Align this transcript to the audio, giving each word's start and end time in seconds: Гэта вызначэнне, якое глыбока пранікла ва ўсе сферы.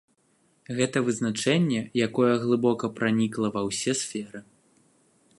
Гэта 0.77 0.97
вызначэнне, 1.09 1.81
якое 2.07 2.29
глыбока 2.45 2.85
пранікла 2.99 3.47
ва 3.57 3.61
ўсе 3.69 3.93
сферы. 4.01 4.39